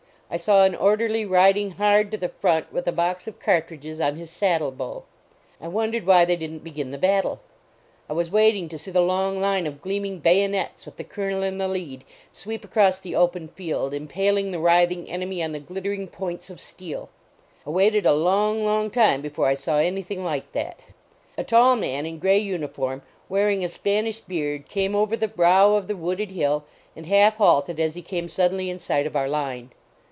I 0.33 0.37
saw 0.37 0.63
an 0.63 0.75
orderly 0.75 1.25
riding 1.25 1.71
hard 1.71 2.09
to 2.11 2.17
the 2.17 2.29
front 2.29 2.71
with 2.71 2.87
a 2.87 2.93
box 2.93 3.27
of 3.27 3.37
cartridges 3.37 3.99
on 3.99 4.15
his 4.15 4.29
saddle 4.29 4.71
bow. 4.71 5.03
I 5.59 5.67
wondered 5.67 6.05
why 6.05 6.23
they 6.23 6.37
didn 6.37 6.59
t 6.59 6.63
begin 6.63 6.91
the 6.91 6.97
battle. 6.97 7.41
I 8.09 8.13
was 8.13 8.31
waiting 8.31 8.69
to 8.69 8.77
see 8.77 8.91
the 8.91 9.01
long 9.01 9.41
line 9.41 9.67
of 9.67 9.81
gleaming 9.81 10.21
212 10.21 10.23
LAUREL 10.23 10.45
AND 10.45 10.55
CYPRESS 10.55 10.83
bayonets, 10.85 10.85
with 10.85 10.95
the 10.95 11.03
Colonel 11.03 11.43
in 11.43 11.57
the 11.57 11.67
lead, 11.67 12.03
sweep 12.31 12.63
across 12.63 12.99
the 12.99 13.13
open 13.13 13.49
field, 13.49 13.93
impaling 13.93 14.51
the 14.51 14.59
writhing 14.59 15.09
enemy 15.09 15.43
on 15.43 15.51
the 15.51 15.59
glittering 15.59 16.07
points 16.07 16.49
of 16.49 16.61
steel. 16.61 17.09
I 17.67 17.71
waited 17.71 18.05
a 18.05 18.13
long, 18.13 18.63
long 18.63 18.89
time 18.89 19.21
before 19.21 19.47
I 19.47 19.53
saw 19.53 19.79
any* 19.79 20.01
thing 20.01 20.23
like 20.23 20.53
that. 20.53 20.85
A 21.37 21.43
tall 21.43 21.75
man 21.75 22.05
in 22.05 22.19
gray 22.19 22.39
uniform, 22.39 23.01
wearing 23.27 23.65
a 23.65 23.67
Spanish 23.67 24.19
beard, 24.19 24.69
came 24.69 24.95
over 24.95 25.17
the 25.17 25.27
brow 25.27 25.73
of 25.75 25.87
the 25.89 25.97
wooded 25.97 26.31
hill, 26.31 26.63
and 26.95 27.05
half 27.07 27.35
halted 27.35 27.81
as 27.81 27.95
he 27.95 28.01
came 28.01 28.29
sud 28.29 28.53
denly 28.53 28.69
in 28.69 28.79
sight 28.79 29.05
of 29.05 29.17
our 29.17 29.27
line. 29.27 29.71